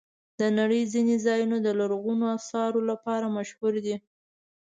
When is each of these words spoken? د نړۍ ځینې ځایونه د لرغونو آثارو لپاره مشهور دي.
د 0.39 0.41
نړۍ 0.57 0.81
ځینې 0.93 1.15
ځایونه 1.25 1.57
د 1.61 1.67
لرغونو 1.79 2.23
آثارو 2.37 2.81
لپاره 2.89 3.33
مشهور 3.37 3.73
دي. 3.85 3.95